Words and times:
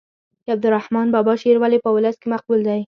د 0.45 0.47
عبدالرحمان 0.55 1.07
بابا 1.15 1.33
شعر 1.41 1.57
ولې 1.59 1.77
په 1.85 1.89
ولس 1.95 2.15
کې 2.21 2.27
مقبول 2.33 2.59
دی. 2.67 2.79